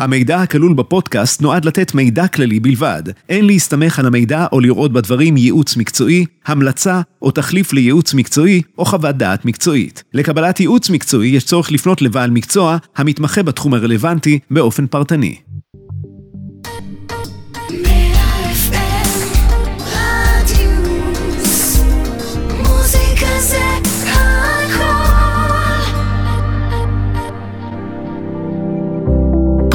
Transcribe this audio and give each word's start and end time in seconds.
המידע 0.00 0.42
הכלול 0.42 0.74
בפודקאסט 0.74 1.42
נועד 1.42 1.64
לתת 1.64 1.94
מידע 1.94 2.28
כללי 2.28 2.60
בלבד. 2.60 3.02
אין 3.28 3.46
להסתמך 3.46 3.98
על 3.98 4.06
המידע 4.06 4.46
או 4.52 4.60
לראות 4.60 4.92
בדברים 4.92 5.36
ייעוץ 5.36 5.76
מקצועי, 5.76 6.26
המלצה 6.46 7.00
או 7.22 7.30
תחליף 7.30 7.72
לייעוץ 7.72 8.14
מקצועי 8.14 8.62
או 8.78 8.84
חוות 8.84 9.16
דעת 9.16 9.44
מקצועית. 9.44 10.04
לקבלת 10.14 10.60
ייעוץ 10.60 10.90
מקצועי 10.90 11.28
יש 11.28 11.44
צורך 11.44 11.72
לפנות 11.72 12.02
לבעל 12.02 12.30
מקצוע 12.30 12.76
המתמחה 12.96 13.42
בתחום 13.42 13.74
הרלוונטי 13.74 14.38
באופן 14.50 14.86
פרטני. 14.86 15.36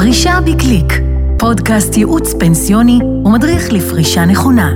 פרישה 0.10 0.40
בקליק, 0.46 0.94
פודקאסט 1.40 1.98
ייעוץ 1.98 2.34
פנסיוני 2.40 3.00
ומדריך 3.26 3.72
לפרישה 3.72 4.26
נכונה, 4.26 4.72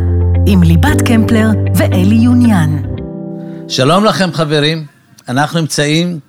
עם 0.48 0.64
ליבת 0.64 1.02
קמפלר 1.02 1.48
ואלי 1.76 2.16
יוניאן. 2.16 2.82
שלום 3.68 4.06
לכם 4.06 4.30
חברים, 4.34 4.86
אנחנו 5.28 5.60
נמצאים 5.60 6.20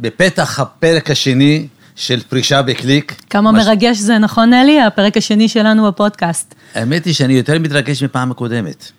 בפתח 0.00 0.60
הפרק 0.60 1.10
השני 1.10 1.66
של 1.96 2.20
פרישה 2.28 2.62
בקליק. 2.62 3.14
כמה 3.30 3.52
מש... 3.52 3.66
מרגש 3.66 3.98
זה, 3.98 4.18
נכון 4.18 4.52
אלי? 4.52 4.80
הפרק 4.80 5.16
השני 5.16 5.48
שלנו 5.48 5.86
בפודקאסט. 5.86 6.54
האמת 6.74 7.04
היא 7.04 7.14
שאני 7.14 7.32
יותר 7.32 7.58
מתרגש 7.58 8.02
מפעם 8.02 8.30
הקודמת. 8.30 8.90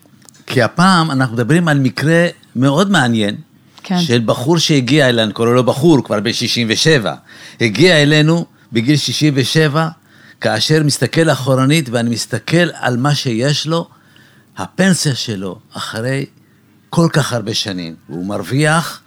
כי 0.46 0.62
הפעם 0.62 1.10
אנחנו 1.10 1.34
מדברים 1.34 1.68
על 1.68 1.78
מקרה 1.78 2.26
מאוד 2.56 2.90
מעניין, 2.90 3.36
כן. 3.82 3.98
של 3.98 4.22
בחור 4.24 4.58
שהגיע 4.58 5.08
אלינו, 5.08 5.32
קורא 5.32 5.50
לו 5.50 5.64
בחור, 5.64 6.04
כבר 6.04 6.20
בן 6.20 6.32
67, 6.32 7.14
הגיע 7.60 8.02
אלינו 8.02 8.55
בגיל 8.72 8.96
67, 8.96 9.88
כאשר 10.40 10.82
מסתכל 10.84 11.30
אחורנית 11.30 11.88
ואני 11.88 12.10
מסתכל 12.10 12.70
על 12.72 12.96
מה 12.96 13.14
שיש 13.14 13.66
לו, 13.66 13.88
הפנסיה 14.56 15.14
שלו 15.14 15.58
אחרי 15.72 16.26
כל 16.90 17.08
כך 17.12 17.32
הרבה 17.32 17.54
שנים, 17.54 17.96
והוא 18.08 18.26
מרוויח 18.26 19.02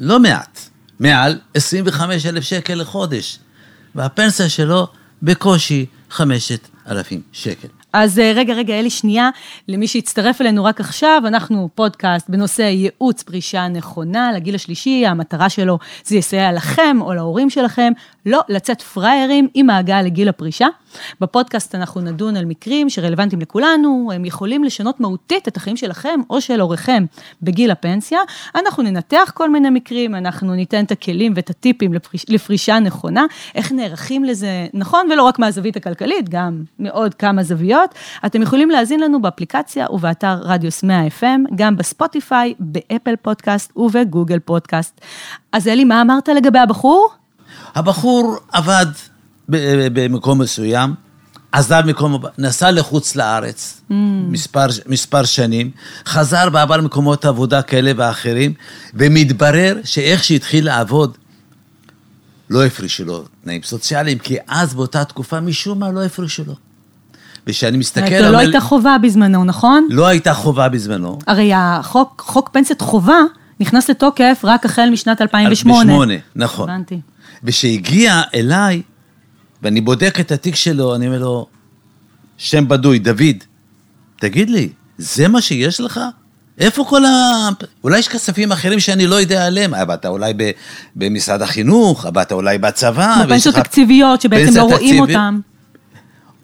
לא 0.00 0.20
מעט, 0.20 0.60
מעל 1.00 1.38
25 1.54 2.26
אלף 2.26 2.44
שקל 2.44 2.74
לחודש, 2.74 3.38
והפנסיה 3.94 4.48
שלו 4.48 4.88
בקושי 5.22 5.86
5,000 6.10 7.22
שקל. 7.32 7.68
אז 7.92 8.18
אה, 8.18 8.32
רגע, 8.34 8.54
רגע, 8.54 8.78
אלי, 8.78 8.90
שנייה, 8.90 9.30
למי 9.68 9.86
שהצטרף 9.86 10.40
אלינו 10.40 10.64
רק 10.64 10.80
עכשיו, 10.80 11.22
אנחנו 11.26 11.68
פודקאסט 11.74 12.30
בנושא 12.30 12.62
ייעוץ 12.62 13.22
פרישה 13.22 13.68
נכונה 13.68 14.32
לגיל 14.32 14.54
השלישי, 14.54 15.06
המטרה 15.06 15.48
שלו 15.48 15.78
זה 16.04 16.16
יסייע 16.16 16.52
לכם 16.52 16.96
או 17.00 17.14
להורים 17.14 17.50
שלכם 17.50 17.92
לא 18.26 18.40
לצאת 18.48 18.82
פראיירים 18.82 19.48
עם 19.54 19.70
ההגעה 19.70 20.02
לגיל 20.02 20.28
הפרישה. 20.28 20.66
בפודקאסט 21.20 21.74
אנחנו 21.74 22.00
נדון 22.00 22.36
על 22.36 22.44
מקרים 22.44 22.90
שרלוונטיים 22.90 23.42
לכולנו, 23.42 24.10
הם 24.14 24.24
יכולים 24.24 24.64
לשנות 24.64 25.00
מהותית 25.00 25.48
את 25.48 25.56
החיים 25.56 25.76
שלכם 25.76 26.20
או 26.30 26.40
של 26.40 26.60
הוריכם 26.60 27.04
בגיל 27.42 27.70
הפנסיה. 27.70 28.18
אנחנו 28.54 28.82
ננתח 28.82 29.32
כל 29.34 29.50
מיני 29.50 29.70
מקרים, 29.70 30.14
אנחנו 30.14 30.54
ניתן 30.54 30.84
את 30.84 30.90
הכלים 30.90 31.32
ואת 31.36 31.50
הטיפים 31.50 31.92
לפריש, 31.92 32.24
לפרישה 32.28 32.78
נכונה, 32.78 33.24
איך 33.54 33.72
נערכים 33.72 34.24
לזה 34.24 34.66
נכון, 34.74 35.08
ולא 35.12 35.22
רק 35.22 35.38
מהזווית 35.38 35.76
הכלכלית, 35.76 36.28
גם 36.28 36.62
מעוד 36.78 37.14
כמה 37.14 37.42
זוויות. 37.42 37.94
אתם 38.26 38.42
יכולים 38.42 38.70
להאזין 38.70 39.00
לנו 39.00 39.22
באפליקציה 39.22 39.86
ובאתר 39.90 40.34
רדיוס 40.42 40.82
100 40.82 41.06
FM, 41.06 41.54
גם 41.54 41.76
בספוטיפיי, 41.76 42.54
באפל 42.58 43.16
פודקאסט 43.16 43.76
ובגוגל 43.76 44.38
פודקאסט. 44.38 45.00
אז 45.52 45.68
אלי, 45.68 45.84
מה 45.84 46.02
אמרת 46.02 46.28
לגבי 46.28 46.58
הבחור? 46.58 47.21
הבחור 47.74 48.36
עבד 48.52 48.86
במקום 49.48 50.40
מסוים, 50.40 50.94
עזב 51.52 51.82
מקום, 51.86 52.22
נסע 52.38 52.70
לחוץ 52.70 53.16
לארץ 53.16 53.80
mm. 53.90 53.92
מספר, 54.28 54.66
מספר 54.86 55.24
שנים, 55.24 55.70
חזר 56.06 56.48
ועבר 56.52 56.80
מקומות 56.80 57.24
עבודה 57.24 57.62
כאלה 57.62 57.92
ואחרים, 57.96 58.54
ומתברר 58.94 59.76
שאיך 59.84 60.24
שהתחיל 60.24 60.64
לעבוד, 60.66 61.16
לא 62.50 62.64
הפרישו 62.64 63.04
לו 63.04 63.24
תנאים 63.44 63.62
סוציאליים, 63.62 64.18
כי 64.18 64.36
אז 64.48 64.74
באותה 64.74 65.04
תקופה 65.04 65.40
משום 65.40 65.78
מה 65.78 65.90
לא 65.90 66.04
הפרישו 66.04 66.42
לו. 66.46 66.54
וכשאני 67.46 67.78
מסתכל... 67.78 68.30
לא 68.30 68.38
הייתה 68.38 68.60
חובה 68.60 68.96
בזמנו, 69.02 69.44
נכון? 69.44 69.88
לא 69.90 70.06
הייתה 70.06 70.34
חובה 70.34 70.68
בזמנו. 70.68 71.18
הרי 71.26 71.52
החוק, 71.54 72.22
חוק 72.26 72.48
פנסיית 72.48 72.80
חובה 72.80 73.18
נכנס 73.60 73.90
לתוקף 73.90 74.40
רק 74.44 74.64
החל 74.64 74.88
משנת 74.92 75.22
2008. 75.22 75.80
2008, 75.80 76.14
נכון. 76.36 76.70
הבנתי. 76.70 77.00
וכשהגיע 77.44 78.22
אליי, 78.34 78.82
ואני 79.62 79.80
בודק 79.80 80.20
את 80.20 80.32
התיק 80.32 80.54
שלו, 80.54 80.94
אני 80.94 81.06
אומר 81.06 81.18
לו, 81.18 81.46
שם 82.38 82.68
בדוי, 82.68 82.98
דוד, 82.98 83.44
תגיד 84.20 84.50
לי, 84.50 84.68
זה 84.98 85.28
מה 85.28 85.40
שיש 85.40 85.80
לך? 85.80 86.00
איפה 86.58 86.84
כל 86.88 87.04
ה... 87.04 87.48
אולי 87.84 87.98
יש 87.98 88.08
כספים 88.08 88.52
אחרים 88.52 88.80
שאני 88.80 89.06
לא 89.06 89.14
יודע 89.14 89.46
עליהם. 89.46 89.74
עבדת 89.74 90.06
אולי 90.06 90.32
ב... 90.36 90.50
במשרד 90.96 91.42
החינוך, 91.42 92.06
עבדת 92.06 92.32
אולי 92.32 92.58
בצבא. 92.58 93.22
בפנסיות 93.24 93.54
תקציביות, 93.54 94.20
שבעצם 94.20 94.56
לא 94.56 94.62
רואים 94.62 95.00
אותם. 95.00 95.40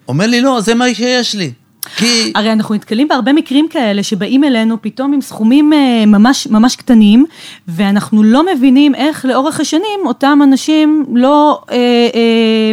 אומר 0.09 0.27
לי, 0.27 0.41
לא, 0.41 0.61
זה 0.61 0.75
מה 0.75 0.85
שיש 0.95 1.35
לי. 1.35 1.53
כי... 1.97 2.33
הרי 2.35 2.53
אנחנו 2.53 2.75
נתקלים 2.75 3.09
בהרבה 3.09 3.33
מקרים 3.33 3.69
כאלה 3.71 4.03
שבאים 4.03 4.45
אלינו 4.45 4.77
פתאום 4.81 5.13
עם 5.13 5.21
סכומים 5.21 5.73
אה, 5.73 6.07
ממש, 6.07 6.47
ממש 6.47 6.77
קטנים, 6.77 7.25
ואנחנו 7.69 8.23
לא 8.23 8.47
מבינים 8.55 8.95
איך 8.95 9.25
לאורך 9.25 9.61
השנים 9.61 10.01
אותם 10.05 10.39
אנשים 10.43 11.05
לא... 11.15 11.61
אה, 11.71 11.77
אה, 12.15 12.73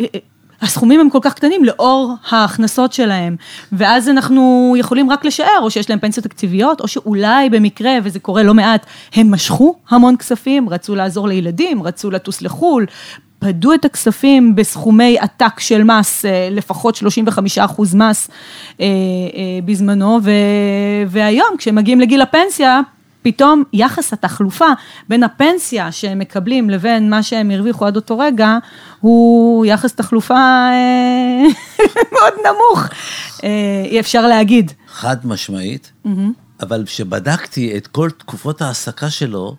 אה, 0.00 0.18
הסכומים 0.62 1.00
הם 1.00 1.10
כל 1.10 1.18
כך 1.22 1.34
קטנים 1.34 1.64
לאור 1.64 2.14
ההכנסות 2.28 2.92
שלהם, 2.92 3.36
ואז 3.72 4.08
אנחנו 4.08 4.74
יכולים 4.78 5.10
רק 5.10 5.24
לשער, 5.24 5.60
או 5.62 5.70
שיש 5.70 5.90
להם 5.90 5.98
פנסיות 5.98 6.26
תקציביות, 6.26 6.80
או 6.80 6.88
שאולי 6.88 7.50
במקרה, 7.50 7.92
וזה 8.04 8.18
קורה 8.18 8.42
לא 8.42 8.54
מעט, 8.54 8.86
הם 9.14 9.30
משכו 9.30 9.74
המון 9.88 10.16
כספים, 10.16 10.68
רצו 10.68 10.94
לעזור 10.94 11.28
לילדים, 11.28 11.82
רצו 11.82 12.10
לטוס 12.10 12.42
לחו"ל, 12.42 12.86
פדו 13.40 13.74
את 13.74 13.84
הכספים 13.84 14.54
בסכומי 14.54 15.18
עתק 15.18 15.60
של 15.60 15.84
מס, 15.84 16.24
אה, 16.24 16.48
לפחות 16.50 16.94
35 16.94 17.58
אחוז 17.58 17.94
מס 17.94 18.28
אה, 18.80 18.86
אה, 18.86 18.88
בזמנו, 19.64 20.20
והיום 21.08 21.56
כשהם 21.58 21.74
מגיעים 21.74 22.00
לגיל 22.00 22.22
הפנסיה, 22.22 22.80
פתאום 23.22 23.62
יחס 23.72 24.12
התחלופה 24.12 24.66
בין 25.08 25.22
הפנסיה 25.22 25.92
שהם 25.92 26.18
מקבלים 26.18 26.70
לבין 26.70 27.10
מה 27.10 27.22
שהם 27.22 27.50
הרוויחו 27.50 27.86
עד 27.86 27.96
אותו 27.96 28.18
רגע, 28.18 28.58
הוא 29.00 29.66
יחס 29.66 29.94
תחלופה 29.94 30.34
מאוד 32.12 32.32
נמוך, 32.46 32.88
אי 33.84 34.00
אפשר 34.00 34.26
להגיד. 34.26 34.72
חד 34.88 35.16
משמעית, 35.24 35.92
mm-hmm. 36.06 36.10
אבל 36.62 36.82
כשבדקתי 36.86 37.76
את 37.76 37.86
כל 37.86 38.10
תקופות 38.10 38.62
ההעסקה 38.62 39.10
שלו, 39.10 39.56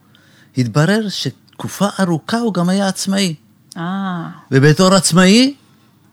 התברר 0.58 1.10
שתקופה 1.10 1.88
ארוכה 2.00 2.38
הוא 2.38 2.54
גם 2.54 2.70
היה 2.70 2.88
עצמאי. 2.88 3.36
אה. 3.78 4.28
ובתור 4.52 4.94
עצמאי, 4.94 5.54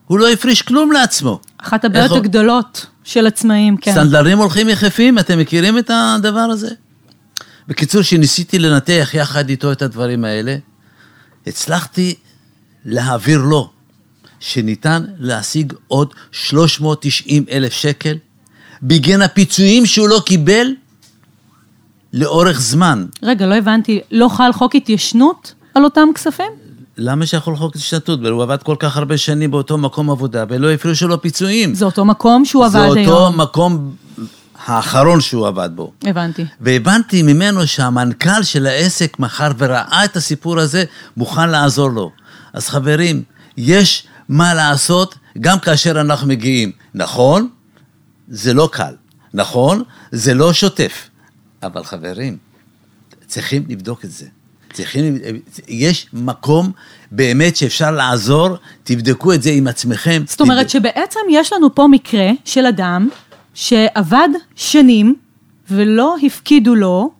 הוא 0.06 0.18
לא 0.18 0.28
הפריש 0.28 0.62
כלום 0.62 0.92
לעצמו. 0.92 1.40
אחת 1.58 1.84
הבעיות 1.84 2.16
הגדולות 2.16 2.86
של 3.04 3.26
עצמאים, 3.26 3.76
כן. 3.76 3.94
סנדלרים 3.94 4.38
הולכים 4.38 4.68
יחפים, 4.68 5.18
אתם 5.18 5.38
מכירים 5.38 5.78
את 5.78 5.90
הדבר 5.94 6.40
הזה? 6.40 6.68
בקיצור, 7.68 8.02
כשניסיתי 8.02 8.58
לנתח 8.58 9.10
יחד 9.14 9.48
איתו 9.48 9.72
את 9.72 9.82
הדברים 9.82 10.24
האלה, 10.24 10.56
הצלחתי 11.46 12.14
להעביר 12.84 13.38
לו 13.38 13.70
שניתן 14.40 15.04
להשיג 15.18 15.72
עוד 15.88 16.14
390 16.32 17.44
אלף 17.50 17.72
שקל 17.72 18.16
בגין 18.82 19.22
הפיצויים 19.22 19.86
שהוא 19.86 20.08
לא 20.08 20.22
קיבל 20.26 20.74
לאורך 22.12 22.60
זמן. 22.60 23.06
רגע, 23.22 23.46
לא 23.46 23.54
הבנתי, 23.54 24.00
לא 24.10 24.28
חל 24.28 24.52
חוק 24.52 24.74
התיישנות 24.74 25.54
על 25.74 25.84
אותם 25.84 26.08
כספים? 26.14 26.52
למה 26.98 27.26
שיכול 27.26 27.56
חוק 27.56 27.76
השתתות? 27.76 28.20
הוא 28.24 28.42
עבד 28.42 28.62
כל 28.62 28.76
כך 28.78 28.96
הרבה 28.96 29.18
שנים 29.18 29.50
באותו 29.50 29.78
מקום 29.78 30.10
עבודה, 30.10 30.44
ולא 30.48 30.72
הפרישו 30.72 31.08
לו 31.08 31.22
פיצויים. 31.22 31.74
זה 31.74 31.84
אותו 31.84 32.04
מקום 32.04 32.44
שהוא 32.44 32.64
עבד 32.64 32.76
היום. 32.76 33.04
זה 33.04 33.10
אותו 33.10 33.32
מקום 33.32 33.94
האחרון 34.66 35.20
שהוא 35.20 35.46
עבד 35.46 35.70
בו. 35.74 35.92
הבנתי. 36.02 36.44
והבנתי 36.60 37.22
ממנו 37.22 37.66
שהמנכ"ל 37.66 38.42
של 38.42 38.66
העסק, 38.66 39.18
מאחר 39.18 39.50
וראה 39.58 40.04
את 40.04 40.16
הסיפור 40.16 40.58
הזה, 40.58 40.84
מוכן 41.16 41.50
לעזור 41.50 41.90
לו. 41.90 42.10
אז 42.52 42.68
חברים, 42.68 43.22
יש 43.56 44.06
מה 44.28 44.54
לעשות 44.54 45.14
גם 45.40 45.58
כאשר 45.58 46.00
אנחנו 46.00 46.26
מגיעים. 46.26 46.72
נכון, 46.94 47.48
זה 48.28 48.54
לא 48.54 48.68
קל. 48.72 48.94
נכון, 49.34 49.82
זה 50.12 50.34
לא 50.34 50.52
שוטף. 50.52 51.08
אבל 51.62 51.84
חברים, 51.84 52.36
צריכים 53.26 53.64
לבדוק 53.68 54.04
את 54.04 54.10
זה. 54.10 54.26
צריכים, 54.72 55.18
יש 55.68 56.06
מקום 56.12 56.70
באמת 57.12 57.56
שאפשר 57.56 57.90
לעזור, 57.90 58.48
תבדקו 58.84 59.32
את 59.32 59.42
זה 59.42 59.50
עם 59.50 59.66
עצמכם. 59.66 60.22
זאת 60.26 60.40
אומרת 60.40 60.58
תבד... 60.58 60.68
שבעצם 60.68 61.20
יש 61.30 61.52
לנו 61.52 61.74
פה 61.74 61.86
מקרה 61.86 62.30
של 62.44 62.66
אדם 62.66 63.08
שעבד 63.54 64.28
שנים 64.54 65.14
ולא 65.70 66.16
הפקידו 66.22 66.74
לו 66.74 67.10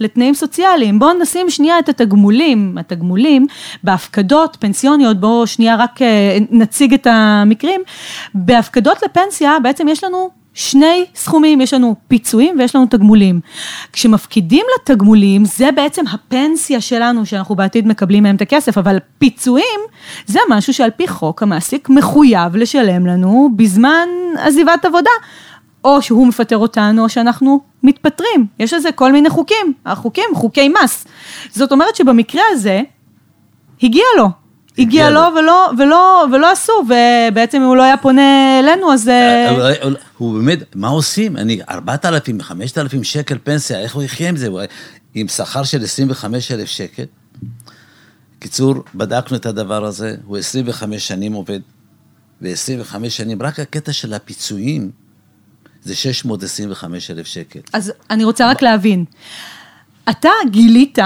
לתנאים 0.00 0.34
סוציאליים. 0.34 0.98
בואו 0.98 1.18
נשים 1.22 1.50
שנייה 1.50 1.78
את 1.78 1.88
התגמולים, 1.88 2.78
התגמולים 2.78 3.46
בהפקדות 3.84 4.56
פנסיוניות, 4.60 5.20
בואו 5.20 5.46
שנייה 5.46 5.76
רק 5.76 6.02
אה, 6.02 6.38
נציג 6.50 6.94
את 6.94 7.06
המקרים. 7.10 7.80
בהפקדות 8.34 8.98
לפנסיה 9.02 9.56
בעצם 9.62 9.88
יש 9.88 10.04
לנו 10.04 10.41
שני 10.54 11.04
סכומים, 11.14 11.60
יש 11.60 11.74
לנו 11.74 11.94
פיצויים 12.08 12.58
ויש 12.58 12.76
לנו 12.76 12.86
תגמולים. 12.86 13.40
כשמפקידים 13.92 14.66
לתגמולים, 14.74 15.44
זה 15.44 15.68
בעצם 15.74 16.04
הפנסיה 16.06 16.80
שלנו, 16.80 17.26
שאנחנו 17.26 17.54
בעתיד 17.54 17.86
מקבלים 17.86 18.22
מהם 18.22 18.36
את 18.36 18.42
הכסף, 18.42 18.78
אבל 18.78 18.98
פיצויים 19.18 19.80
זה 20.26 20.40
משהו 20.48 20.74
שעל 20.74 20.90
פי 20.90 21.08
חוק 21.08 21.42
המעסיק 21.42 21.88
מחויב 21.88 22.56
לשלם 22.56 23.06
לנו 23.06 23.50
בזמן 23.56 24.08
עזיבת 24.38 24.84
עבודה. 24.84 25.10
או 25.84 26.02
שהוא 26.02 26.26
מפטר 26.26 26.58
אותנו, 26.58 27.04
או 27.04 27.08
שאנחנו 27.08 27.60
מתפטרים. 27.82 28.46
יש 28.58 28.72
לזה 28.72 28.92
כל 28.92 29.12
מיני 29.12 29.30
חוקים, 29.30 29.72
החוקים, 29.86 30.24
חוקי 30.34 30.68
מס. 30.68 31.04
זאת 31.50 31.72
אומרת 31.72 31.96
שבמקרה 31.96 32.42
הזה, 32.52 32.80
הגיע 33.82 34.04
לו. 34.16 34.28
הגיע 34.78 35.10
לו 35.10 35.20
ולא, 35.36 35.70
ולא, 35.78 36.24
ולא 36.32 36.50
עשו, 36.50 36.72
ובעצם 36.82 37.60
אם 37.60 37.66
הוא 37.66 37.76
לא 37.76 37.82
היה 37.82 37.96
פונה 37.96 38.58
אלינו, 38.58 38.92
אז... 38.92 39.10
הוא 40.22 40.34
באמת, 40.34 40.58
מה 40.74 40.88
עושים? 40.88 41.36
אני, 41.36 41.60
4,000, 41.68 42.42
5,000 42.42 43.04
שקל 43.04 43.38
פנסיה, 43.44 43.80
איך 43.80 43.94
הוא 43.94 44.02
יחיה 44.02 44.28
עם 44.28 44.36
זה? 44.36 44.48
עם 45.14 45.28
שכר 45.28 45.64
של 45.64 45.84
25,000 45.84 46.68
שקל. 46.68 47.04
קיצור, 48.38 48.74
בדקנו 48.94 49.36
את 49.36 49.46
הדבר 49.46 49.84
הזה, 49.84 50.16
הוא 50.24 50.38
25 50.38 51.08
שנים 51.08 51.32
עובד, 51.32 51.60
ו-25 52.42 53.08
שנים, 53.08 53.42
רק 53.42 53.60
הקטע 53.60 53.92
של 53.92 54.14
הפיצויים, 54.14 54.90
זה 55.82 55.94
625,000 55.94 57.26
שקל. 57.26 57.60
אז 57.72 57.92
אני 58.10 58.24
רוצה 58.24 58.50
רק 58.50 58.62
להבין, 58.62 59.04
אתה 60.10 60.30
גילית 60.50 60.98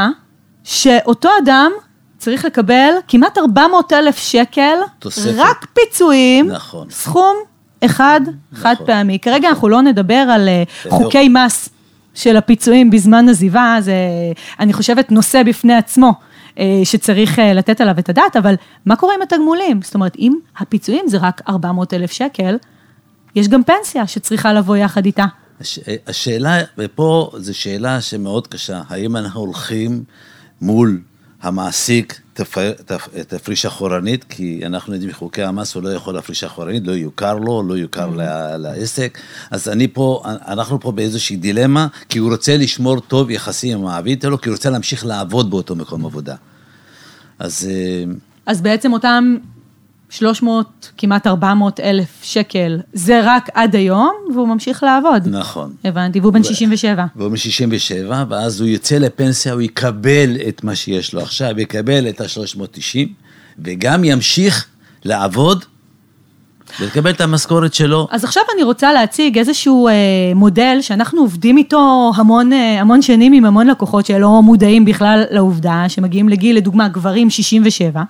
שאותו 0.65 1.29
אדם 1.45 1.73
צריך 2.19 2.45
לקבל 2.45 2.91
כמעט 3.09 3.39
400 3.39 3.93
אלף 3.93 4.19
שקל, 4.19 4.77
תוספת. 4.99 5.35
רק 5.37 5.67
פיצויים, 5.75 6.51
נכון. 6.51 6.91
סכום 6.91 7.37
אחד, 7.85 8.21
נכון. 8.53 8.63
חד 8.63 8.75
פעמי. 8.87 9.19
כרגע 9.19 9.39
נכון. 9.39 9.51
אנחנו 9.51 9.69
לא 9.69 9.83
נדבר 9.83 10.15
על 10.15 10.49
אה, 10.49 10.63
זה 10.85 10.91
חוקי 10.91 11.29
מס 11.29 11.69
של 12.15 12.37
הפיצויים 12.37 12.91
בזמן 12.91 13.29
עזיבה, 13.29 13.77
זה, 13.81 13.95
אני 14.61 14.73
חושבת, 14.73 15.13
נושא 15.13 15.43
בפני 15.43 15.75
עצמו. 15.75 16.13
אה, 16.59 16.81
שצריך 16.85 17.39
אה, 17.39 17.53
לתת 17.53 17.81
עליו 17.81 17.99
את 17.99 18.09
הדעת, 18.09 18.37
אבל 18.37 18.55
מה 18.87 18.97
קורה 18.97 19.15
עם 19.15 19.23
התגמולים? 19.23 19.83
זאת 19.83 19.95
אומרת, 19.95 20.17
אם 20.19 20.39
הפיצויים 20.59 21.09
זה 21.09 21.19
רק 21.19 21.43
400 21.49 21.95
אלף 21.95 22.13
שקל, 22.13 22.57
יש 23.35 23.49
גם 23.49 23.65
פנסיה 23.65 24.07
שצריכה 24.07 24.53
לבוא 24.53 24.77
יחד 24.77 25.07
איתה. 25.07 25.25
הש, 25.61 25.79
השאלה, 26.07 26.59
ופה 26.79 27.31
זו 27.37 27.59
שאלה 27.59 28.01
שמאוד 28.01 28.47
קשה, 28.47 28.83
האם 28.89 29.17
אנחנו 29.17 29.41
הולכים 29.41 30.05
מול 30.61 31.01
המעסיק 31.47 32.21
תפ- 32.35 32.59
תפ- 32.87 33.09
תפריש 33.29 33.67
אחורנית, 33.67 34.25
כי 34.25 34.61
אנחנו 34.67 34.93
יודעים 34.93 35.11
מחוקי 35.11 35.43
המס, 35.43 35.75
הוא 35.75 35.83
לא 35.83 35.89
יכול 35.89 36.15
להפריש 36.15 36.45
אחורנית, 36.45 36.87
לא 36.87 36.93
יוכר 36.93 37.35
לו, 37.35 37.63
לא 37.69 37.75
יוכר 37.75 38.07
ל- 38.17 38.57
לעסק. 38.57 39.19
אז 39.51 39.69
אני 39.69 39.89
פה, 39.89 40.23
אנחנו 40.49 40.81
פה 40.81 40.93
באיזושהי 40.93 41.37
דילמה, 41.37 41.87
כי 42.09 42.19
הוא 42.19 42.31
רוצה 42.33 42.57
לשמור 42.57 43.01
טוב 43.01 43.31
יחסים 43.31 43.79
עם 43.79 43.85
המעביד 43.85 44.23
שלו, 44.23 44.41
כי 44.41 44.49
הוא 44.49 44.55
רוצה 44.57 44.71
להמשיך 44.71 45.07
לעבוד 45.07 45.51
באותו 45.51 45.75
מקום 45.77 46.07
עבודה. 46.07 46.35
אז 47.39 47.69
אה, 47.71 48.13
אז 48.47 48.61
בעצם 48.61 48.93
אותם 48.93 49.37
300, 50.11 50.93
כמעט 50.99 51.27
400 51.27 51.81
אלף 51.81 52.09
שקל, 52.23 52.81
זה 52.93 53.21
רק 53.25 53.49
עד 53.55 53.77
היום, 53.77 54.15
והוא 54.35 54.49
ממשיך 54.49 54.83
לעבוד. 54.83 55.29
נכון. 55.29 55.73
הבנתי, 55.85 56.21
והוא 56.21 56.33
בן 56.33 56.43
67. 56.43 57.05
והוא 57.17 57.31
מ-67, 57.31 58.13
ואז 58.29 58.61
הוא 58.61 58.69
יוצא 58.69 58.99
לפנסיה, 58.99 59.53
הוא 59.53 59.61
יקבל 59.61 60.37
את 60.49 60.65
מה 60.65 60.75
שיש 60.75 61.15
לו 61.15 61.21
עכשיו, 61.21 61.61
יקבל 61.61 62.09
את 62.09 62.21
ה-390, 62.21 62.99
וגם 63.59 64.05
ימשיך 64.05 64.67
לעבוד 65.05 65.65
ולקבל 66.81 67.11
את 67.11 67.21
המשכורת 67.21 67.75
שלו. 67.75 68.09
אז 68.11 68.25
עכשיו 68.25 68.43
אני 68.55 68.63
רוצה 68.63 68.93
להציג 68.93 69.39
איזשהו 69.39 69.89
אה, 69.89 69.93
מודל 70.35 70.79
שאנחנו 70.81 71.21
עובדים 71.21 71.57
איתו 71.57 72.13
המון, 72.17 72.53
אה, 72.53 72.81
המון 72.81 73.03
שנים 73.03 73.33
עם 73.33 73.45
המון 73.45 73.67
לקוחות 73.67 74.07
שלא 74.07 74.43
מודעים 74.43 74.85
בכלל 74.85 75.25
לעובדה, 75.31 75.85
שמגיעים 75.89 76.29
לגיל, 76.29 76.57
לדוגמה, 76.57 76.89
גברים 76.89 77.31
67, 77.31 78.03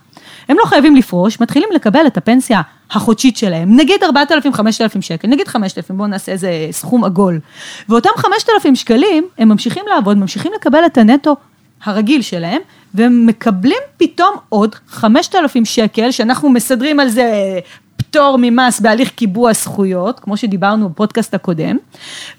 הם 0.48 0.56
לא 0.58 0.64
חייבים 0.64 0.96
לפרוש, 0.96 1.40
מתחילים 1.40 1.68
לקבל 1.74 2.06
את 2.06 2.16
הפנסיה 2.16 2.60
החודשית 2.90 3.36
שלהם, 3.36 3.76
נגיד 3.76 4.02
4,000, 4.02 4.52
5,000 4.52 5.02
שקל, 5.02 5.28
נגיד 5.28 5.48
5,000, 5.48 5.96
בואו 5.96 6.08
נעשה 6.08 6.32
איזה 6.32 6.68
סכום 6.70 7.04
עגול. 7.04 7.40
ואותם 7.88 8.10
5,000 8.16 8.76
שקלים, 8.76 9.24
הם 9.38 9.48
ממשיכים 9.48 9.84
לעבוד, 9.94 10.18
ממשיכים 10.18 10.52
לקבל 10.56 10.86
את 10.86 10.98
הנטו 10.98 11.36
הרגיל 11.84 12.22
שלהם, 12.22 12.60
והם 12.94 13.26
מקבלים 13.26 13.78
פתאום 13.96 14.36
עוד 14.48 14.74
5,000 14.88 15.64
שקל, 15.64 16.10
שאנחנו 16.10 16.50
מסדרים 16.50 17.00
על 17.00 17.08
זה 17.08 17.58
פטור 17.96 18.36
ממס 18.40 18.80
בהליך 18.80 19.10
קיבוע 19.10 19.52
זכויות, 19.52 20.20
כמו 20.20 20.36
שדיברנו 20.36 20.88
בפודקאסט 20.88 21.34
הקודם, 21.34 21.76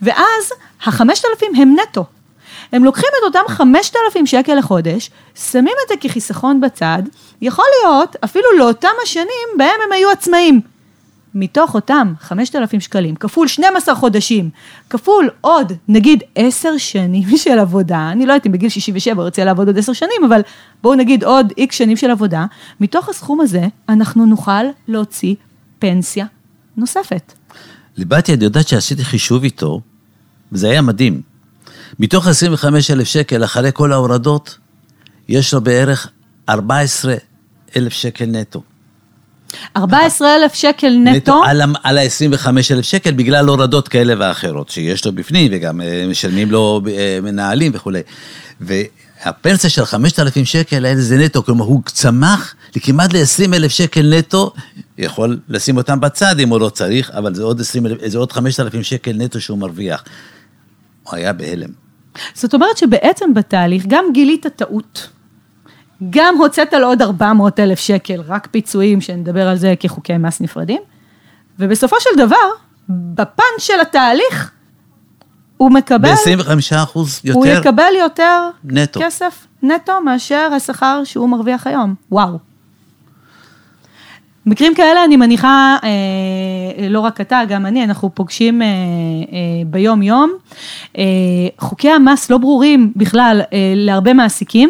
ואז 0.01 0.51
ה-5,000 0.85 1.57
הם 1.57 1.75
נטו. 1.79 2.05
הם 2.71 2.83
לוקחים 2.83 3.09
את 3.19 3.23
אותם 3.23 3.47
5,000 3.47 4.25
שקל 4.25 4.55
לחודש, 4.55 5.09
שמים 5.35 5.73
את 5.83 5.89
זה 5.89 5.95
כחיסכון 6.07 6.61
בצד, 6.61 7.03
יכול 7.41 7.65
להיות 7.81 8.15
אפילו 8.23 8.45
לאותם 8.57 8.89
השנים 9.03 9.47
בהם 9.57 9.79
הם 9.85 9.91
היו 9.91 10.09
עצמאים. 10.09 10.61
מתוך 11.35 11.75
אותם 11.75 12.13
5,000 12.19 12.79
שקלים, 12.79 13.15
כפול 13.15 13.47
12 13.47 13.95
חודשים, 13.95 14.49
כפול 14.89 15.29
עוד 15.41 15.73
נגיד 15.87 16.23
10 16.35 16.77
שנים 16.77 17.37
של 17.43 17.59
עבודה, 17.59 18.09
אני 18.11 18.25
לא 18.25 18.33
יודעת 18.33 18.47
אם 18.47 18.51
בגיל 18.51 18.69
67 18.69 19.23
רוצה 19.23 19.43
לעבוד 19.43 19.67
עוד 19.67 19.77
10 19.77 19.93
שנים, 19.93 20.23
אבל 20.27 20.41
בואו 20.83 20.95
נגיד 20.95 21.23
עוד 21.23 21.53
איקס 21.57 21.75
שנים 21.75 21.97
של 21.97 22.11
עבודה, 22.11 22.45
מתוך 22.79 23.09
הסכום 23.09 23.41
הזה 23.41 23.67
אנחנו 23.89 24.25
נוכל 24.25 24.63
להוציא 24.87 25.35
פנסיה 25.79 26.25
נוספת. 26.77 27.33
ליבתי, 27.97 28.33
את 28.33 28.41
יודעת 28.41 28.67
שעשיתי 28.67 29.05
חישוב 29.05 29.43
איתו, 29.43 29.81
וזה 30.51 30.69
היה 30.69 30.81
מדהים. 30.81 31.36
מתוך 31.99 32.27
25,000 32.27 33.07
שקל, 33.07 33.43
אחרי 33.43 33.69
כל 33.73 33.93
ההורדות, 33.93 34.57
יש 35.29 35.53
לו 35.53 35.61
בערך 35.61 36.07
14,000 36.49 37.93
שקל 37.93 38.25
נטו. 38.25 38.61
14,000 39.77 40.53
שקל 40.53 40.87
נטו, 41.03 41.43
על, 41.43 41.61
ה- 41.61 41.65
על 41.83 41.97
ה-25,000 41.97 42.81
שקל 42.81 43.11
בגלל 43.11 43.47
הורדות 43.47 43.87
כאלה 43.87 44.13
ואחרות 44.19 44.69
שיש 44.69 45.05
לו 45.05 45.11
בפנים, 45.11 45.51
וגם 45.53 45.81
אה, 45.81 46.05
משלמים 46.09 46.51
לו 46.51 46.81
אה, 46.91 47.19
מנהלים 47.23 47.71
וכולי. 47.75 48.01
והפנסיה 48.61 49.69
של 49.69 49.85
5,000 49.85 50.45
שקל 50.45 50.85
האלה 50.85 51.01
זה 51.01 51.17
נטו, 51.17 51.43
כלומר 51.43 51.65
הוא 51.65 51.81
צמח 51.85 52.55
לכמעט 52.75 53.13
ל-20,000 53.13 53.69
שקל 53.69 54.13
נטו, 54.17 54.53
יכול 54.97 55.39
לשים 55.49 55.77
אותם 55.77 55.99
בצד 55.99 56.39
אם 56.39 56.49
הוא 56.49 56.59
לא 56.59 56.69
צריך, 56.69 57.11
אבל 57.11 57.35
זה 57.35 57.43
עוד, 57.43 57.61
20, 57.61 57.85
זה 58.05 58.17
עוד 58.17 58.31
5,000 58.31 58.83
שקל 58.83 59.11
נטו 59.13 59.41
שהוא 59.41 59.57
מרוויח. 59.57 60.03
הוא 61.03 61.15
היה 61.15 61.33
בהלם. 61.33 61.86
זאת 62.33 62.53
אומרת 62.53 62.77
שבעצם 62.77 63.33
בתהליך 63.33 63.83
גם 63.87 64.05
גילית 64.13 64.47
טעות, 64.47 65.09
גם 66.09 66.37
הוצאת 66.37 66.73
לו 66.73 66.87
עוד 66.87 67.01
400 67.01 67.59
אלף 67.59 67.79
שקל, 67.79 68.21
רק 68.27 68.47
פיצויים, 68.51 69.01
שנדבר 69.01 69.47
על 69.47 69.57
זה 69.57 69.73
כחוקי 69.79 70.17
מס 70.17 70.41
נפרדים, 70.41 70.81
ובסופו 71.59 71.95
של 71.99 72.09
דבר, 72.17 72.35
בפן 72.89 73.43
של 73.59 73.79
התהליך, 73.81 74.51
הוא 75.57 75.71
מקבל, 75.71 76.09
ב-25 76.09 76.75
אחוז 76.83 77.21
הוא 77.33 77.45
יותר 77.45 77.59
יקבל 77.59 77.93
יותר 77.99 78.49
נטו. 78.63 78.99
כסף 79.03 79.47
נטו 79.63 80.01
מאשר 80.01 80.49
השכר 80.55 81.01
שהוא 81.03 81.29
מרוויח 81.29 81.67
היום. 81.67 81.95
וואו. 82.11 82.39
מקרים 84.47 84.75
כאלה 84.75 85.03
אני 85.03 85.17
מניחה, 85.17 85.77
אה, 85.83 86.89
לא 86.89 86.99
רק 86.99 87.21
אתה, 87.21 87.41
גם 87.49 87.65
אני, 87.65 87.83
אנחנו 87.83 88.09
פוגשים 88.13 88.61
אה, 88.61 88.67
אה, 88.67 88.71
ביום 89.65 90.01
יום. 90.01 90.31
חוקי 91.59 91.89
המס 91.89 92.29
לא 92.29 92.37
ברורים 92.37 92.91
בכלל 92.95 93.41
להרבה 93.75 94.13
מעסיקים. 94.13 94.69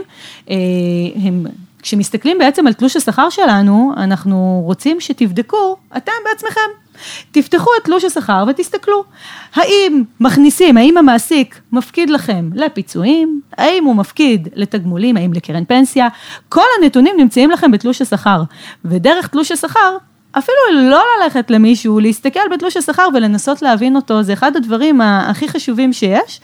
הם, 1.16 1.46
כשמסתכלים 1.88 2.38
בעצם 2.38 2.68
על 2.68 2.74
תלוש 2.74 2.96
השכר 2.96 3.30
שלנו, 3.30 3.94
אנחנו 3.98 4.62
רוצים 4.66 5.00
שתבדקו, 5.00 5.78
אתם 5.98 6.12
בעצמכם, 6.26 6.70
תפתחו 7.32 7.70
את 7.78 7.84
תלוש 7.84 8.04
השכר 8.04 8.44
ותסתכלו, 8.48 9.04
האם 9.56 10.04
מכניסים, 10.20 10.78
האם 10.78 10.98
המעסיק 10.98 11.62
מפקיד 11.72 12.10
לכם 12.10 12.50
לפיצויים, 12.54 13.42
האם 13.58 13.86
הוא 13.86 13.96
מפקיד 13.96 14.48
לתגמולים, 14.56 15.18
האם 15.18 15.34
לקרן 15.34 15.66
פנסיה, 15.66 16.08
כל 16.50 16.66
הנתונים 16.82 17.16
נמצאים 17.18 17.52
לכם 17.52 17.72
בתלוש 17.72 18.02
השכר, 18.02 18.44
ודרך 18.86 19.28
תלוש 19.28 19.52
השכר, 19.52 19.98
אפילו 20.32 20.58
לא 20.74 21.02
ללכת 21.24 21.52
למישהו, 21.52 22.00
להסתכל 22.00 22.40
בתלוש 22.54 22.78
השכר 22.78 23.08
ולנסות 23.14 23.62
להבין 23.62 23.96
אותו, 23.96 24.24
זה 24.24 24.34
אחד 24.34 24.56
הדברים 24.56 25.02
הכי 25.02 25.48
חשובים 25.48 25.94
שיש, 25.94 26.42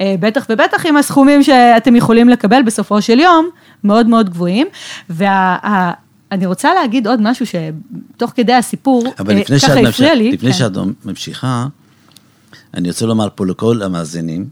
אה, 0.00 0.14
בטח 0.20 0.46
ובטח 0.50 0.86
עם 0.86 0.96
הסכומים 0.96 1.42
שאתם 1.42 1.96
יכולים 1.96 2.28
לקבל 2.28 2.62
בסופו 2.62 3.02
של 3.02 3.20
יום, 3.20 3.48
מאוד 3.84 4.06
מאוד 4.06 4.30
גבוהים, 4.30 4.66
וה... 5.10 5.92
אני 6.32 6.46
רוצה 6.46 6.74
להגיד 6.74 7.06
עוד 7.06 7.20
משהו 7.22 7.46
שתוך 7.46 8.32
כדי 8.34 8.52
הסיפור, 8.52 9.06
אה, 9.06 9.58
ככה 9.62 9.88
הפריע 9.88 10.14
לי. 10.14 10.32
לפני 10.32 10.52
כן. 10.52 10.58
שאת 10.58 10.72
ממשיכה, 11.04 11.66
אני 12.74 12.88
רוצה 12.88 13.06
לומר 13.06 13.28
פה 13.34 13.46
לכל 13.46 13.82
המאזינים, 13.82 14.48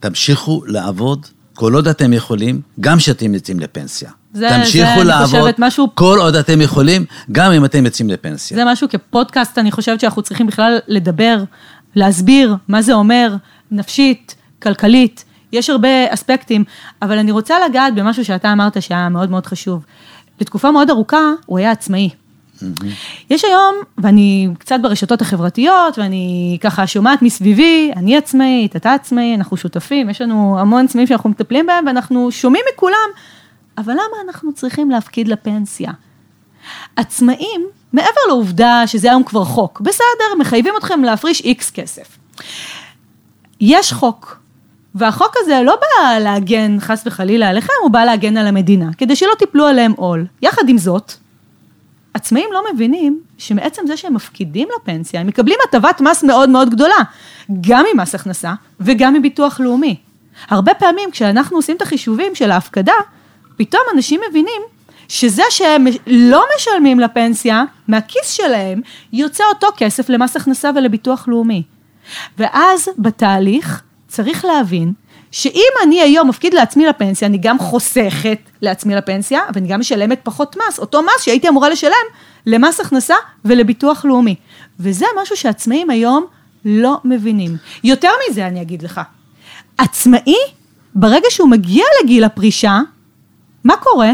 תמשיכו 0.00 0.62
לעבוד 0.66 1.26
כל 1.56 1.74
עוד 1.74 1.88
אתם 1.88 2.12
יכולים, 2.12 2.60
גם 2.80 2.98
כשאתם 2.98 3.34
יוצאים 3.34 3.60
לפנסיה. 3.60 4.10
זה- 4.32 4.48
תמשיכו 4.58 4.98
זה, 4.98 5.04
לעבוד 5.04 5.26
חושבת, 5.26 5.54
משהו- 5.58 5.88
כל 5.94 6.18
עוד 6.20 6.36
אתם 6.36 6.60
יכולים, 6.60 7.04
גם 7.32 7.52
אם 7.52 7.64
אתם 7.64 7.84
יוצאים 7.84 8.08
לפנסיה. 8.10 8.56
זה 8.56 8.64
משהו 8.66 8.88
כפודקאסט, 8.88 9.58
אני 9.58 9.72
חושבת 9.72 10.00
שאנחנו 10.00 10.22
צריכים 10.22 10.46
בכלל 10.46 10.78
לדבר, 10.88 11.36
להסביר 11.94 12.56
מה 12.68 12.82
זה 12.82 12.92
אומר, 12.92 13.34
נפשית, 13.70 14.34
כלכלית, 14.62 15.24
יש 15.52 15.70
הרבה 15.70 15.88
אספקטים, 16.14 16.64
אבל 17.02 17.18
אני 17.18 17.30
רוצה 17.30 17.54
לגעת 17.68 17.94
במשהו 17.94 18.24
שאתה 18.24 18.52
אמרת 18.52 18.82
שהיה 18.82 19.08
מאוד 19.08 19.30
מאוד 19.30 19.46
חשוב. 19.46 19.84
לתקופה 20.40 20.70
מאוד 20.70 20.90
ארוכה 20.90 21.20
הוא 21.46 21.58
היה 21.58 21.70
עצמאי. 21.70 22.10
יש 23.30 23.44
היום, 23.44 23.74
ואני 23.98 24.48
קצת 24.58 24.76
ברשתות 24.82 25.20
החברתיות, 25.20 25.98
ואני 25.98 26.58
ככה 26.60 26.86
שומעת 26.86 27.22
מסביבי, 27.22 27.92
אני 27.96 28.16
עצמאית, 28.16 28.76
אתה 28.76 28.92
עצמאי, 28.92 29.34
אנחנו 29.34 29.56
שותפים, 29.56 30.10
יש 30.10 30.20
לנו 30.20 30.58
המון 30.60 30.84
עצמאים 30.84 31.06
שאנחנו 31.06 31.30
מטפלים 31.30 31.66
בהם, 31.66 31.86
ואנחנו 31.86 32.32
שומעים 32.32 32.64
מכולם, 32.74 33.08
אבל 33.78 33.92
למה 33.92 34.28
אנחנו 34.28 34.52
צריכים 34.52 34.90
להפקיד 34.90 35.28
לפנסיה? 35.28 35.92
עצמאים, 36.96 37.66
מעבר 37.92 38.20
לעובדה 38.28 38.82
שזה 38.86 39.08
היום 39.08 39.22
כבר 39.24 39.44
חוק, 39.44 39.80
בסדר, 39.80 40.34
מחייבים 40.38 40.74
אתכם 40.78 41.04
להפריש 41.04 41.40
איקס 41.40 41.70
כסף. 41.70 42.18
יש 43.60 43.92
חוק, 43.92 44.38
והחוק 44.94 45.34
הזה 45.36 45.60
לא 45.64 45.76
בא 45.76 46.18
להגן 46.18 46.76
חס 46.80 47.02
וחלילה 47.06 47.48
עליכם, 47.48 47.72
הוא 47.82 47.90
בא 47.90 48.04
להגן 48.04 48.36
על 48.36 48.46
המדינה, 48.46 48.90
כדי 48.98 49.16
שלא 49.16 49.32
תיפלו 49.38 49.66
עליהם 49.66 49.92
עול. 49.96 50.26
יחד 50.42 50.68
עם 50.68 50.78
זאת, 50.78 51.12
עצמאים 52.16 52.48
לא 52.52 52.62
מבינים 52.72 53.20
שמעצם 53.38 53.82
זה 53.86 53.96
שהם 53.96 54.14
מפקידים 54.14 54.68
לפנסיה, 54.76 55.20
הם 55.20 55.26
מקבלים 55.26 55.58
הטבת 55.68 56.00
מס 56.00 56.24
מאוד 56.24 56.48
מאוד 56.48 56.70
גדולה, 56.70 56.96
גם 57.60 57.84
ממס 57.94 58.14
הכנסה 58.14 58.54
וגם 58.80 59.14
מביטוח 59.14 59.60
לאומי. 59.60 59.96
הרבה 60.48 60.74
פעמים 60.74 61.10
כשאנחנו 61.10 61.56
עושים 61.56 61.76
את 61.76 61.82
החישובים 61.82 62.34
של 62.34 62.50
ההפקדה, 62.50 62.92
פתאום 63.56 63.82
אנשים 63.94 64.20
מבינים 64.30 64.62
שזה 65.08 65.42
שהם 65.50 65.86
לא 66.06 66.44
משלמים 66.56 67.00
לפנסיה, 67.00 67.64
מהכיס 67.88 68.30
שלהם 68.30 68.80
יוצא 69.12 69.44
אותו 69.54 69.66
כסף 69.76 70.08
למס 70.08 70.36
הכנסה 70.36 70.70
ולביטוח 70.76 71.28
לאומי. 71.28 71.62
ואז 72.38 72.88
בתהליך 72.98 73.82
צריך 74.08 74.44
להבין 74.44 74.92
שאם 75.36 75.70
אני 75.82 76.00
היום 76.00 76.28
מפקיד 76.28 76.54
לעצמי 76.54 76.86
לפנסיה, 76.86 77.28
אני 77.28 77.38
גם 77.38 77.58
חוסכת 77.58 78.38
לעצמי 78.62 78.94
לפנסיה, 78.94 79.40
ואני 79.54 79.68
גם 79.68 79.80
משלמת 79.80 80.20
פחות 80.22 80.56
מס, 80.56 80.78
אותו 80.78 81.02
מס 81.02 81.22
שהייתי 81.22 81.48
אמורה 81.48 81.68
לשלם 81.68 81.92
למס 82.46 82.80
הכנסה 82.80 83.14
ולביטוח 83.44 84.04
לאומי. 84.04 84.34
וזה 84.80 85.06
משהו 85.22 85.36
שעצמאים 85.36 85.90
היום 85.90 86.26
לא 86.64 86.96
מבינים. 87.04 87.56
יותר 87.84 88.08
מזה 88.30 88.46
אני 88.46 88.62
אגיד 88.62 88.82
לך, 88.82 89.00
עצמאי, 89.78 90.36
ברגע 90.94 91.26
שהוא 91.30 91.48
מגיע 91.48 91.84
לגיל 92.02 92.24
הפרישה, 92.24 92.80
מה 93.64 93.76
קורה? 93.76 94.10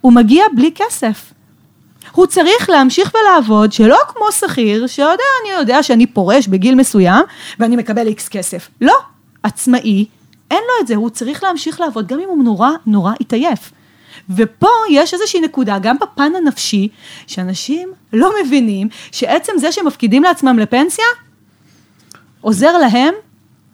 הוא 0.00 0.12
מגיע 0.12 0.44
בלי 0.56 0.70
כסף. 0.74 1.32
הוא 2.12 2.26
צריך 2.26 2.70
להמשיך 2.70 3.12
ולעבוד, 3.14 3.72
שלא 3.72 3.98
כמו 4.08 4.32
שכיר, 4.32 4.86
שיודע, 4.86 5.24
אני 5.42 5.52
יודע 5.60 5.82
שאני 5.82 6.06
פורש 6.06 6.46
בגיל 6.46 6.74
מסוים, 6.74 7.24
ואני 7.58 7.76
מקבל 7.76 8.06
איקס 8.06 8.28
כסף. 8.28 8.68
לא, 8.80 8.94
עצמאי, 9.42 10.06
אין 10.50 10.58
לו 10.58 10.82
את 10.82 10.86
זה, 10.86 10.94
הוא 10.94 11.10
צריך 11.10 11.42
להמשיך 11.42 11.80
לעבוד, 11.80 12.06
גם 12.06 12.20
אם 12.20 12.28
הוא 12.28 12.44
נורא 12.44 12.70
נורא 12.86 13.12
התעייף. 13.20 13.72
ופה 14.30 14.68
יש 14.90 15.14
איזושהי 15.14 15.40
נקודה, 15.40 15.78
גם 15.78 15.96
בפן 16.00 16.32
הנפשי, 16.36 16.88
שאנשים 17.26 17.92
לא 18.12 18.32
מבינים 18.44 18.88
שעצם 19.12 19.52
זה 19.56 19.72
שהם 19.72 19.86
מפקידים 19.86 20.22
לעצמם 20.22 20.58
לפנסיה, 20.58 21.04
עוזר 22.40 22.78
להם 22.78 23.14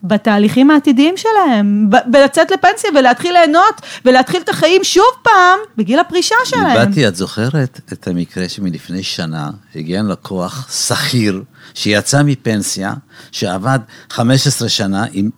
בתהליכים 0.03 0.71
העתידיים 0.71 1.17
שלהם, 1.17 1.91
בלצאת 2.07 2.51
לפנסיה 2.51 2.91
ולהתחיל 2.95 3.33
ליהנות 3.33 3.81
ולהתחיל 4.05 4.43
את 4.43 4.49
החיים 4.49 4.85
שוב 4.85 5.05
פעם 5.23 5.59
בגיל 5.77 5.99
הפרישה 5.99 6.35
שלהם. 6.45 6.75
באתי, 6.75 7.09
את 7.09 7.17
זוכרת 7.17 7.81
את 7.93 8.09
המקרה 8.09 8.49
שמלפני 8.49 9.03
שנה 9.03 9.51
הגיע 9.75 10.03
לקוח 10.03 10.69
שכיר 10.71 11.43
שיצא 11.75 12.23
מפנסיה, 12.23 12.95
שעבד 13.33 13.79
15 14.11 14.69
שנה 14.69 15.05
עם 15.13 15.31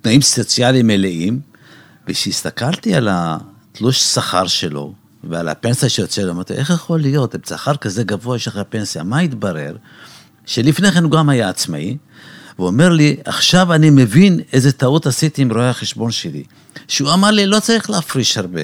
תנאים 0.00 0.22
סוציאליים 0.22 0.86
מלאים, 0.86 1.40
וכשהסתכלתי 2.08 2.94
על 2.94 3.08
התלוש 3.10 4.02
שכר 4.02 4.46
שלו 4.46 4.94
ועל 5.24 5.48
הפנסיה 5.48 5.88
שיוצא 5.88 6.22
לו, 6.22 6.32
אמרתי, 6.32 6.54
איך 6.54 6.70
יכול 6.70 7.00
להיות, 7.00 7.34
עם 7.34 7.40
שכר 7.48 7.76
כזה 7.76 8.04
גבוה 8.04 8.36
יש 8.36 8.48
לך 8.48 8.60
פנסיה? 8.68 9.02
מה 9.02 9.18
התברר? 9.18 9.76
שלפני 10.46 10.92
כן 10.92 11.02
הוא 11.02 11.10
גם 11.10 11.28
היה 11.28 11.48
עצמאי, 11.48 11.96
והוא 12.56 12.68
אומר 12.68 12.88
לי, 12.88 13.16
עכשיו 13.24 13.72
אני 13.72 13.90
מבין 13.90 14.40
איזה 14.52 14.72
טעות 14.72 15.06
עשיתי 15.06 15.42
עם 15.42 15.52
רואה 15.52 15.70
החשבון 15.70 16.10
שלי. 16.10 16.42
שהוא 16.88 17.12
אמר 17.12 17.30
לי, 17.30 17.46
לא 17.46 17.60
צריך 17.60 17.90
להפריש 17.90 18.38
הרבה. 18.38 18.60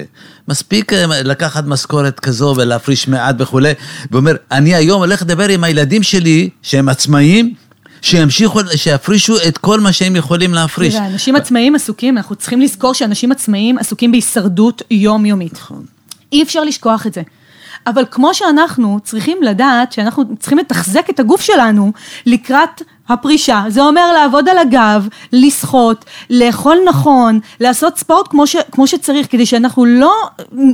מספיק 0.47 0.93
אה, 0.93 1.05
לקחת 1.23 1.63
משכורת 1.65 2.19
כזו 2.19 2.53
ולהפריש 2.57 3.07
מעט 3.07 3.35
וכולי. 3.39 3.73
והוא 4.11 4.19
אומר, 4.19 4.35
אני 4.51 4.75
היום 4.75 4.99
הולך 4.99 5.21
לדבר 5.21 5.47
עם 5.47 5.63
הילדים 5.63 6.03
שלי, 6.03 6.49
שהם 6.61 6.89
עצמאים, 6.89 7.53
שימשיכו, 8.07 8.59
שיפרישו 8.75 9.35
את 9.47 9.57
כל 9.57 9.79
מה 9.79 9.93
שהם 9.93 10.15
יכולים 10.15 10.53
להפריש. 10.53 10.93
תראה, 10.93 11.07
אנשים 11.07 11.35
עצמאים 11.35 11.75
עסוקים, 11.75 12.17
אנחנו 12.17 12.35
צריכים 12.35 12.61
לזכור 12.61 12.93
שאנשים 12.93 13.31
עצמאים 13.31 13.77
עסוקים 13.77 14.11
בהישרדות 14.11 14.81
יומיומית. 14.91 15.53
נכון. 15.53 15.85
אי 16.31 16.43
אפשר 16.43 16.63
לשכוח 16.63 17.07
את 17.07 17.13
זה. 17.13 17.21
אבל 17.87 18.05
כמו 18.11 18.33
שאנחנו 18.33 18.99
צריכים 19.03 19.37
לדעת 19.43 19.91
שאנחנו 19.91 20.23
צריכים 20.39 20.57
לתחזק 20.57 21.09
את 21.09 21.19
הגוף 21.19 21.41
שלנו 21.41 21.91
לקראת 22.25 22.81
הפרישה, 23.09 23.63
זה 23.67 23.81
אומר 23.81 24.13
לעבוד 24.13 24.49
על 24.49 24.57
הגב, 24.57 25.07
לשחות, 25.33 26.05
לאכול 26.29 26.77
נכון, 26.89 27.39
לעשות 27.59 27.97
ספורט 27.97 28.27
כמו, 28.27 28.47
ש, 28.47 28.55
כמו 28.71 28.87
שצריך, 28.87 29.27
כדי 29.29 29.45
שאנחנו 29.45 29.85
לא 29.85 30.13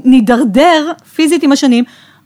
נידרדר 0.06 0.92
פיזית 1.16 1.44
עם 1.44 1.52
השנים. 1.52 1.84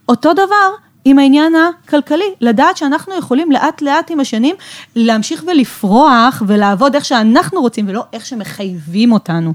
אותו 0.09 0.33
דבר 0.33 0.69
עם 1.09 1.19
העניין 1.19 1.53
הכלכלי, 1.55 2.33
לדעת 2.41 2.77
שאנחנו 2.77 3.13
יכולים 3.19 3.51
לאט 3.51 3.81
לאט 3.81 4.11
עם 4.11 4.19
השנים 4.19 4.55
להמשיך 4.95 5.43
ולפרוח 5.47 6.43
ולעבוד 6.47 6.95
איך 6.95 7.05
שאנחנו 7.05 7.61
רוצים 7.61 7.89
ולא 7.89 8.03
איך 8.13 8.25
שמחייבים 8.25 9.11
אותנו. 9.11 9.53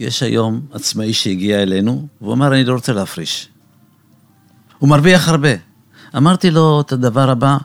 יש 0.00 0.22
היום 0.22 0.60
עצמאי 0.72 1.12
שהגיע 1.12 1.62
אלינו, 1.62 2.06
והוא 2.20 2.34
אמר, 2.34 2.54
אני 2.54 2.64
לא 2.64 2.72
רוצה 2.72 2.92
להפריש. 2.92 3.48
הוא 4.78 4.88
מרוויח 4.88 5.28
הרבה. 5.28 5.48
אמרתי 6.16 6.50
לו 6.50 6.80
את 6.80 6.92
הדבר 6.92 7.30
הבא, 7.30 7.56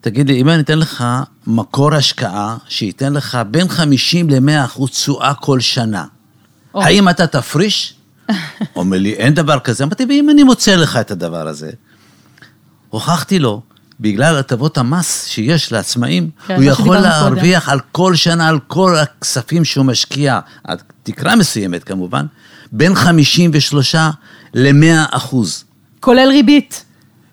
תגיד 0.00 0.28
לי, 0.28 0.40
אם 0.40 0.48
אני 0.48 0.62
אתן 0.62 0.78
לך 0.78 1.04
מקור 1.46 1.94
השקעה 1.94 2.56
שייתן 2.68 3.12
לך 3.12 3.38
בין 3.50 3.68
50 3.68 4.30
ל-100 4.30 4.64
אחוז 4.64 4.90
תשואה 4.90 5.34
כל 5.34 5.60
שנה, 5.60 6.04
או. 6.74 6.82
האם 6.82 7.08
אתה 7.08 7.26
תפריש? 7.26 7.94
אומר 8.76 8.98
לי, 8.98 9.12
אין 9.12 9.34
דבר 9.34 9.58
כזה. 9.58 9.84
אמרתי, 9.84 10.04
ואם 10.08 10.30
אני 10.30 10.42
מוצא 10.42 10.76
לך 10.76 10.96
את 10.96 11.10
הדבר 11.10 11.48
הזה? 11.48 11.70
הוכחתי 12.90 13.38
לו, 13.38 13.62
בגלל 14.00 14.36
הטבות 14.36 14.78
המס 14.78 15.26
שיש 15.26 15.72
לעצמאים, 15.72 16.30
כן, 16.46 16.54
הוא 16.54 16.64
יכול 16.64 16.74
שדיברנו 16.74 17.00
קודם. 17.02 17.34
להרוויח 17.34 17.68
על 17.68 17.80
כל 17.92 18.14
שנה, 18.14 18.48
על 18.48 18.58
כל 18.66 18.96
הכספים 18.98 19.64
שהוא 19.64 19.84
משקיע, 19.84 20.40
עד 20.64 20.82
תקרה 21.02 21.36
מסוימת 21.36 21.84
כמובן, 21.84 22.26
בין 22.72 22.94
53 22.94 23.94
ל-100 24.54 25.06
אחוז, 25.10 25.64
כולל 26.00 26.28
ריבית, 26.28 26.84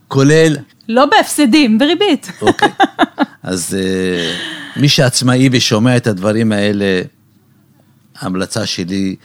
כולל 0.07 0.57
לא 0.89 1.05
בהפסדים, 1.05 1.77
בריבית. 1.77 2.31
אוקיי. 2.41 2.69
אז 3.43 3.77
אה, 3.79 4.79
מי 4.79 4.89
שעצמאי 4.89 5.49
ושומע 5.51 5.97
את 5.97 6.07
הדברים 6.07 6.51
האלה, 6.51 7.01
ההמלצה 8.19 8.65
שלי, 8.65 9.15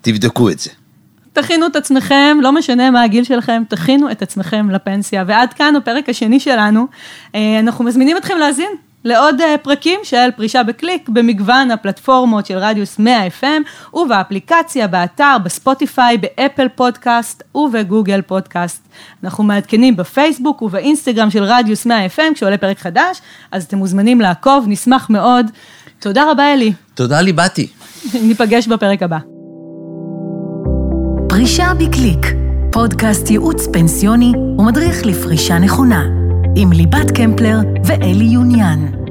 תבדקו 0.00 0.50
את 0.50 0.58
זה. 0.58 0.70
תכינו 1.34 1.66
את 1.66 1.76
עצמכם, 1.76 2.38
לא 2.40 2.52
משנה 2.52 2.90
מה 2.90 3.02
הגיל 3.02 3.24
שלכם, 3.24 3.62
תכינו 3.68 4.10
את 4.10 4.22
עצמכם 4.22 4.70
לפנסיה. 4.70 5.24
ועד 5.26 5.52
כאן 5.52 5.76
הפרק 5.76 6.08
השני 6.08 6.40
שלנו. 6.40 6.86
אה, 7.34 7.60
אנחנו 7.60 7.84
מזמינים 7.84 8.16
אתכם 8.16 8.38
להאזין 8.38 8.70
לעוד 9.04 9.40
אה, 9.40 9.58
פרקים 9.62 10.00
של 10.02 10.30
פרישה 10.36 10.62
בקליק 10.62 11.08
במגוון 11.08 11.70
הפלטפורמות 11.70 12.46
של 12.46 12.58
רדיוס 12.58 12.98
100 12.98 13.26
FM 13.26 13.94
ובאפליקציה, 13.94 14.86
באתר, 14.86 15.36
בספוטיפיי, 15.44 16.18
באפל 16.18 16.68
פודקאסט 16.68 17.42
ובגוגל 17.54 18.22
פודקאסט. 18.22 18.88
אנחנו 19.24 19.44
מעדכנים 19.44 19.96
בפייסבוק 19.96 20.62
ובאינסטגרם 20.62 21.30
של 21.30 21.42
רדיוס 21.42 21.86
100 21.86 22.06
FM 22.06 22.34
כשעולה 22.34 22.58
פרק 22.58 22.78
חדש, 22.78 23.20
אז 23.52 23.64
אתם 23.64 23.78
מוזמנים 23.78 24.20
לעקוב, 24.20 24.64
נשמח 24.68 25.10
מאוד. 25.10 25.46
תודה 25.98 26.30
רבה 26.30 26.52
אלי, 26.52 26.72
תודה 26.94 27.20
לי, 27.20 27.32
באתי. 27.32 27.66
ניפגש 28.22 28.66
בפרק 28.66 29.02
הבא. 29.02 29.33
פרישה 31.36 31.72
בקליק, 31.74 32.26
פודקאסט 32.72 33.30
ייעוץ 33.30 33.66
פנסיוני 33.72 34.32
ומדריך 34.58 35.06
לפרישה 35.06 35.58
נכונה, 35.58 36.04
עם 36.56 36.72
ליבת 36.72 37.10
קמפלר 37.10 37.58
ואלי 37.84 38.24
יוניאן. 38.24 39.03